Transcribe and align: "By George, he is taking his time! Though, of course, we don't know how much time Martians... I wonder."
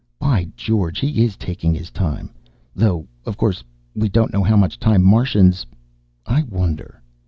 "By 0.17 0.47
George, 0.55 0.97
he 0.97 1.23
is 1.23 1.37
taking 1.37 1.75
his 1.75 1.91
time! 1.91 2.31
Though, 2.75 3.05
of 3.23 3.37
course, 3.37 3.63
we 3.95 4.09
don't 4.09 4.33
know 4.33 4.41
how 4.41 4.57
much 4.57 4.79
time 4.79 5.03
Martians... 5.03 5.63
I 6.25 6.41
wonder." 6.49 7.03